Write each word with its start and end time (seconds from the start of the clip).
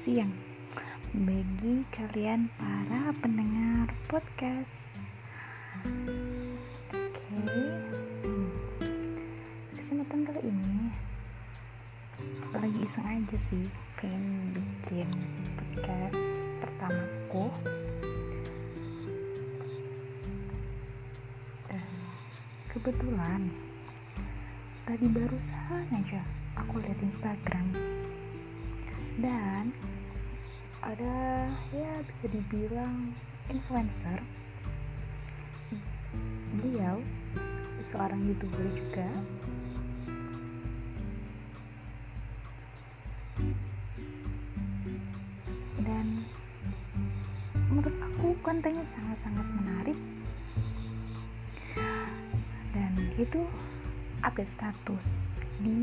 bagi 0.00 1.84
kalian 1.92 2.48
para 2.56 3.12
pendengar 3.20 3.84
podcast. 4.08 4.72
Oke, 6.88 7.20
hmm. 8.24 8.48
kesempatan 9.76 10.24
kali 10.24 10.40
ini 10.48 10.88
lagi 12.56 12.80
iseng 12.80 13.04
aja 13.12 13.36
sih, 13.52 13.68
pengen 14.00 14.56
bikin 14.56 15.08
podcast 15.60 16.24
pertamaku. 16.64 17.52
Kebetulan 22.72 23.52
tadi 24.88 25.06
barusan 25.12 25.84
aja 25.92 26.24
aku 26.56 26.80
lihat 26.80 26.96
Instagram 27.04 27.68
dan 29.20 29.68
ada 30.80 31.44
ya 31.76 31.92
bisa 32.08 32.26
dibilang 32.32 33.12
influencer. 33.52 34.20
Beliau 36.56 37.04
seorang 37.92 38.24
youtuber 38.24 38.64
juga. 38.72 39.08
Dan 45.84 46.24
menurut 47.68 47.96
aku 48.00 48.32
kontennya 48.40 48.84
sangat-sangat 48.96 49.46
menarik. 49.60 49.98
Dan 52.72 52.92
itu 53.20 53.40
update 54.24 54.52
status 54.56 55.06
di 55.60 55.76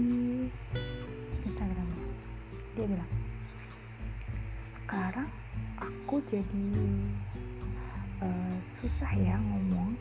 Instagramnya 1.46 2.10
dia 2.78 2.86
bilang 2.86 3.27
sekarang 4.88 5.28
aku 5.84 6.24
jadi 6.32 6.68
uh, 8.24 8.56
susah 8.80 9.12
ya 9.20 9.36
ngomong 9.36 10.00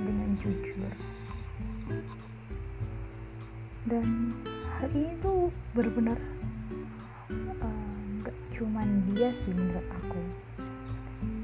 dengan 0.00 0.32
jujur. 0.40 0.88
Dan 3.84 4.32
hal 4.80 4.88
ini 4.96 5.12
tuh 5.20 5.52
benar-benar 5.76 6.16
nggak 7.28 8.32
uh, 8.32 8.48
cuman 8.56 8.88
dia 9.12 9.28
sih 9.44 9.52
menurut 9.52 9.84
aku. 9.92 10.24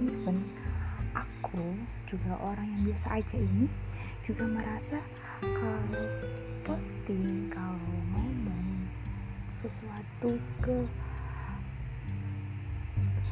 Even 0.01 0.41
aku 1.13 1.77
juga 2.09 2.33
orang 2.41 2.65
yang 2.65 2.97
biasa 2.97 3.21
aja 3.21 3.37
ini 3.37 3.69
juga 4.25 4.49
merasa 4.49 5.05
kalau 5.45 6.09
posting 6.65 7.53
kalau 7.53 7.93
ngomong 8.17 8.89
sesuatu 9.61 10.41
ke 10.65 10.89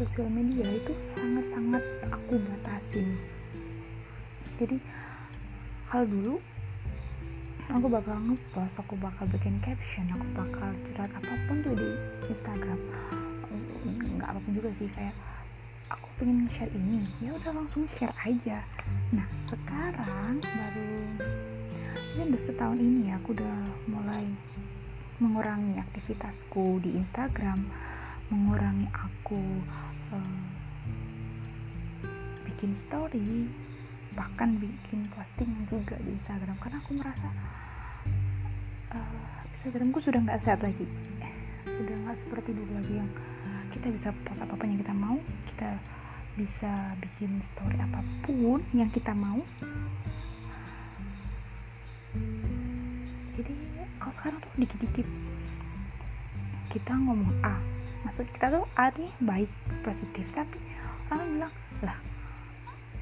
sosial 0.01 0.33
media 0.33 0.65
itu 0.65 0.97
sangat-sangat 1.13 1.85
aku 2.09 2.41
batasin. 2.41 3.21
Jadi 4.57 4.81
kalau 5.93 6.09
dulu 6.09 6.35
aku 7.69 7.85
bakal 7.85 8.17
ngepost 8.25 8.81
aku 8.81 8.97
bakal 8.97 9.29
bikin 9.29 9.61
caption 9.61 10.09
aku 10.09 10.25
bakal 10.33 10.73
curhat 10.89 11.13
apa 11.13 11.35
pun 11.45 11.57
tuh 11.61 11.77
di 11.77 11.91
Instagram. 12.33 12.81
Nggak 14.17 14.29
apa 14.33 14.41
pun 14.41 14.53
juga 14.57 14.73
sih 14.81 14.89
kayak 14.89 15.13
aku 15.93 16.09
pengen 16.17 16.49
share 16.49 16.73
ini 16.73 17.05
ya 17.21 17.37
udah 17.37 17.61
langsung 17.61 17.85
share 18.01 18.17
aja. 18.25 18.65
Nah 19.13 19.29
sekarang 19.53 20.41
baru 20.41 20.97
ya 22.17 22.23
udah 22.25 22.41
setahun 22.41 22.81
ini 22.81 23.13
ya 23.13 23.21
aku 23.21 23.37
udah 23.37 23.57
mulai 23.85 24.25
mengurangi 25.21 25.77
aktivitasku 25.77 26.81
di 26.81 26.97
Instagram 26.97 27.69
mengurangi 28.31 28.87
aku 28.95 29.43
uh, 30.15 30.43
bikin 32.51 32.77
story 32.87 33.49
bahkan 34.11 34.59
bikin 34.59 35.07
posting 35.15 35.51
juga 35.71 35.95
di 36.03 36.11
Instagram 36.19 36.59
karena 36.59 36.79
aku 36.83 36.93
merasa 36.99 37.29
uh, 38.91 39.47
Instagramku 39.55 40.03
sudah 40.03 40.21
nggak 40.23 40.41
sehat 40.43 40.61
lagi. 40.61 40.87
Sudah 41.65 41.97
nggak 42.05 42.19
seperti 42.27 42.51
dulu 42.53 42.73
lagi 42.75 42.95
yang 42.99 43.11
kita 43.71 43.87
bisa 43.95 44.09
post 44.27 44.43
apa 44.43 44.55
pun 44.59 44.67
yang 44.67 44.81
kita 44.83 44.95
mau 44.95 45.17
kita 45.55 45.71
bisa 46.41 46.73
bikin 47.05 47.43
story 47.53 47.77
apa 47.77 48.01
pun 48.25 48.61
yang 48.73 48.91
kita 48.91 49.13
mau. 49.13 49.39
Jadi 53.37 53.55
kalau 54.01 54.15
sekarang 54.19 54.39
tuh 54.43 54.53
dikit-dikit. 54.59 55.07
Kita 56.71 56.93
ngomong 56.95 57.35
A 57.43 57.80
maksud 58.05 58.27
kita 58.33 58.53
tuh 58.53 58.65
A 58.77 58.93
baik 59.21 59.51
positif. 59.85 60.27
Tapi 60.33 60.59
orang 61.11 61.29
bilang 61.37 61.55
lah 61.85 61.99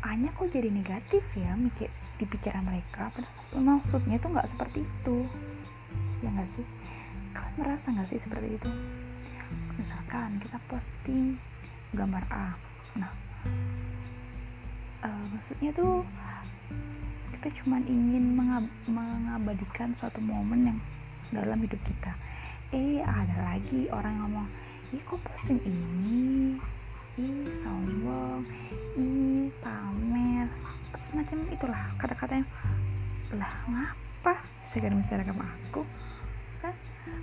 A 0.07 0.15
nya 0.15 0.31
kok 0.31 0.49
jadi 0.55 0.71
negatif 0.71 1.27
ya 1.35 1.59
mikir 1.59 1.91
di 2.19 2.25
pikiran 2.27 2.63
mereka. 2.63 3.11
Padahal 3.11 3.83
maksudnya 3.83 4.17
tuh 4.23 4.31
nggak 4.31 4.49
seperti 4.51 4.87
itu. 4.87 5.17
Ya 6.23 6.29
nggak 6.31 6.49
sih? 6.55 6.67
Kalian 7.35 7.55
merasa 7.59 7.87
nggak 7.91 8.09
sih 8.09 8.19
seperti 8.23 8.49
itu? 8.59 8.71
Misalkan 9.75 10.39
kita 10.39 10.59
posting 10.71 11.35
gambar 11.95 12.25
A. 12.31 12.55
Nah 12.95 13.11
uh, 15.03 15.25
maksudnya 15.35 15.75
tuh 15.75 16.07
kita 17.39 17.55
cuma 17.63 17.79
ingin 17.87 18.35
mengab 18.35 18.67
mengabadikan 18.91 19.95
suatu 19.99 20.19
momen 20.19 20.75
yang 20.75 20.79
dalam 21.31 21.59
hidup 21.63 21.79
kita. 21.87 22.13
Eh 22.75 23.03
ada 23.03 23.55
lagi 23.55 23.87
orang 23.91 24.15
ngomong 24.23 24.49
ih 24.89 25.03
kok 25.05 25.21
posting 25.21 25.61
ini? 25.69 26.57
Ih 27.21 27.45
sombong. 27.61 28.41
Ih 28.97 29.53
pamer. 29.61 30.49
Semacam 31.09 31.39
itulah 31.53 31.83
kata-kata 32.01 32.41
yang 32.41 32.49
lah 33.37 33.53
ngapa 33.69 34.41
Instagram 34.65 35.05
Instagram 35.05 35.39
aku? 35.45 35.83
Kan 36.65 36.75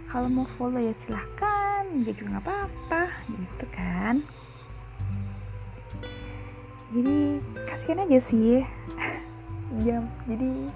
kalau 0.09 0.29
mau 0.29 0.47
follow 0.57 0.77
ya 0.77 0.93
silahkan. 1.01 1.89
Ya 2.05 2.13
juga 2.13 2.37
nggak 2.37 2.45
apa-apa. 2.45 3.01
Gitu 3.33 3.65
kan? 3.73 4.15
Jadi 6.93 7.17
kasihan 7.65 8.03
aja 8.05 8.19
sih. 8.21 8.61
Ya 9.81 9.97
jadi 10.29 10.69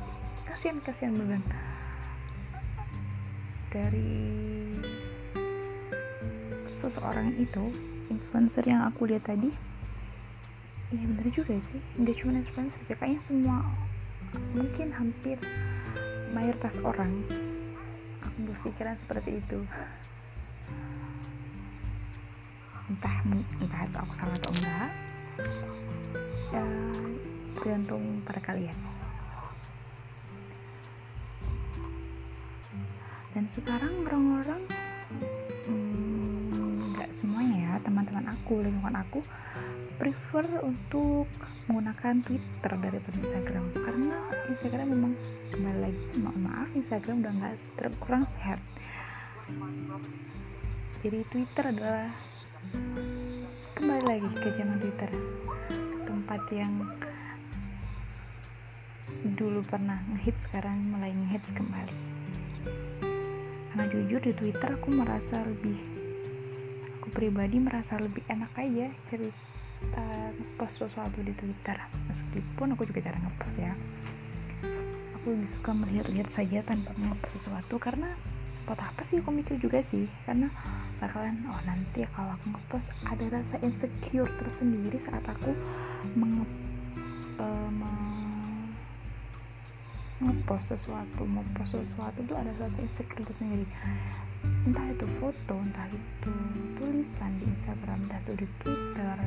kasihan 0.49 0.81
kasihan 0.81 1.13
beneran. 1.15 1.45
Dari 3.69 4.38
seseorang 6.79 7.35
itu 7.35 7.69
influencer 8.07 8.63
yang 8.63 8.87
aku 8.87 9.05
lihat 9.05 9.27
tadi 9.27 9.51
iya 10.89 11.03
bener 11.05 11.27
juga 11.29 11.53
sih 11.59 11.81
nggak 11.99 12.15
cuma 12.23 12.39
influencer 12.39 12.79
sih 12.87 12.95
kayaknya 12.97 13.21
semua 13.27 13.57
mungkin 14.55 14.89
hampir 14.95 15.37
mayoritas 16.33 16.77
orang 16.85 17.25
aku 18.23 18.37
berpikiran 18.53 18.95
seperti 19.01 19.41
itu. 19.41 19.59
Entah 22.89 23.15
entah 23.61 23.81
itu 23.85 23.97
aku 24.01 24.13
salah 24.17 24.33
atau 24.33 24.51
enggak 24.57 24.89
ya, 26.49 26.65
tergantung 27.57 28.03
pada 28.25 28.41
kalian. 28.41 28.77
Dan 33.29 33.45
sekarang 33.53 33.93
orang-orang 34.09 34.61
hmm, 35.69 36.08
teman-teman 37.83 38.25
aku 38.29 38.63
lingkungan 38.63 38.95
aku 38.99 39.19
prefer 39.99 40.47
untuk 40.63 41.27
menggunakan 41.67 42.23
Twitter 42.23 42.71
daripada 42.79 43.15
Instagram. 43.19 43.65
Karena 43.75 44.15
Instagram 44.47 44.87
memang 44.95 45.13
kembali 45.51 45.79
lagi 45.83 46.03
mohon 46.23 46.41
maaf 46.47 46.69
Instagram 46.73 47.15
udah 47.21 47.33
nggak 47.35 47.55
kurang 47.99 48.23
sehat. 48.39 48.59
Jadi 51.03 51.19
Twitter 51.31 51.63
adalah 51.67 52.07
kembali 53.75 54.03
lagi 54.07 54.29
ke 54.39 54.49
zaman 54.55 54.77
Twitter. 54.79 55.11
Tempat 56.07 56.41
yang 56.51 56.73
dulu 59.35 59.59
pernah 59.67 59.99
ngehits 60.15 60.47
sekarang 60.47 60.79
mulai 60.95 61.11
ngehits 61.11 61.49
kembali. 61.55 61.97
Karena 63.69 63.85
jujur 63.89 64.19
di 64.23 64.33
Twitter 64.35 64.69
aku 64.75 64.91
merasa 64.91 65.43
lebih 65.43 65.88
aku 67.09 67.25
pribadi 67.25 67.57
merasa 67.57 67.97
lebih 67.97 68.21
enak 68.29 68.53
aja 68.53 68.85
cerita 69.09 70.05
ngepost 70.37 70.77
sesuatu 70.77 71.17
di 71.25 71.33
Twitter. 71.33 71.73
Meskipun 72.05 72.77
aku 72.77 72.85
juga 72.85 73.01
jarang 73.01 73.25
ngepost 73.25 73.57
ya. 73.57 73.73
Aku 75.17 75.33
lebih 75.33 75.49
suka 75.57 75.73
melihat-lihat 75.73 76.29
saja 76.37 76.61
tanpa 76.61 76.93
ngepost 76.93 77.33
sesuatu 77.41 77.81
karena 77.81 78.13
buat 78.69 78.77
apa 78.77 79.01
sih 79.09 79.25
aku 79.25 79.33
mikir 79.33 79.57
juga 79.57 79.81
sih? 79.89 80.05
Karena 80.29 80.53
bakalan 81.01 81.41
oh 81.49 81.57
nanti 81.65 82.05
kalau 82.13 82.29
aku 82.29 82.45
ngepost 82.53 82.93
ada 83.01 83.25
rasa 83.41 83.57
insecure 83.65 84.29
tersendiri 84.29 85.01
saat 85.01 85.25
aku 85.25 85.49
menge 86.13 86.45
uh, 87.41 87.69
ngepost 90.19 90.75
sesuatu 90.75 91.23
mau 91.23 91.41
post 91.55 91.79
sesuatu 91.79 92.19
tuh 92.27 92.35
ada 92.35 92.51
rasa 92.59 92.77
insecure 92.83 93.23
tersendiri. 93.23 93.63
Entah 94.67 94.83
itu 94.91 95.07
foto 95.17 95.55
entah 95.55 95.87
itu 95.87 96.33
entah 97.87 98.19
itu 98.25 98.43
di 98.43 98.47
Twitter 98.59 99.17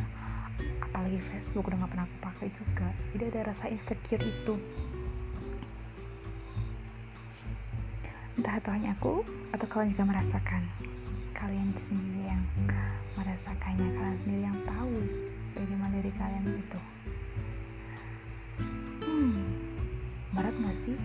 apalagi 0.84 1.18
Facebook 1.32 1.64
udah 1.64 1.78
gak 1.80 1.90
pernah 1.96 2.06
aku 2.06 2.16
pakai 2.20 2.48
juga. 2.52 2.88
Jadi 3.16 3.22
ada 3.32 3.40
rasa 3.54 3.64
insecure 3.72 4.24
itu. 4.24 4.54
Entah 8.36 8.56
itu 8.60 8.68
hanya 8.68 8.90
aku 8.96 9.24
atau 9.56 9.66
kalian 9.68 9.92
juga 9.96 10.04
merasakan. 10.08 10.62
Kalian 11.32 11.70
sendiri 11.74 12.22
yang 12.28 12.42
merasakannya 13.18 13.88
kalian 13.98 14.18
sendiri 14.24 14.42
yang 14.46 14.58
tahu 14.64 14.94
bagaimana 15.52 16.00
diri 16.00 16.12
kalian 16.16 16.44
itu 16.56 16.80
hmm 19.04 19.44
berat 20.32 20.54
gak 20.56 20.76
sih 20.88 20.96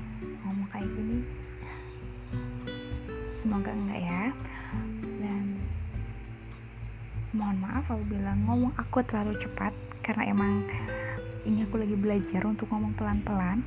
ngomong 0.46 0.68
kayak 0.72 0.88
gini? 0.88 1.20
Semoga 3.44 3.72
enggak 3.76 4.00
ya 4.00 4.06
mohon 7.48 7.64
maaf 7.64 7.88
aku 7.88 8.04
bilang 8.12 8.44
ngomong 8.44 8.76
aku 8.76 9.00
terlalu 9.08 9.40
cepat 9.40 9.72
karena 10.04 10.36
emang 10.36 10.68
ini 11.48 11.64
aku 11.64 11.80
lagi 11.80 11.96
belajar 11.96 12.44
untuk 12.44 12.68
ngomong 12.68 12.92
pelan-pelan. 13.00 13.64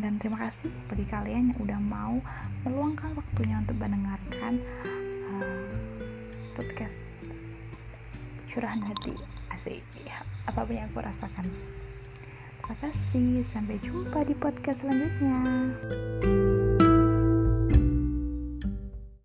Dan 0.00 0.16
terima 0.16 0.48
kasih 0.48 0.72
bagi 0.88 1.04
kalian 1.04 1.52
yang 1.52 1.58
udah 1.60 1.80
mau 1.84 2.16
meluangkan 2.64 3.12
waktunya 3.12 3.60
untuk 3.60 3.76
mendengarkan 3.76 4.64
uh, 5.36 5.68
podcast 6.56 6.96
curahan 8.56 8.80
hati 8.80 9.12
asik. 9.52 9.84
Ya, 10.08 10.24
apa 10.48 10.64
pun 10.64 10.72
yang 10.72 10.88
aku 10.88 11.04
rasakan. 11.04 11.44
Terima 12.64 12.88
kasih 12.88 13.44
sampai 13.52 13.76
jumpa 13.84 14.24
di 14.24 14.32
podcast 14.32 14.80
selanjutnya 14.80 15.36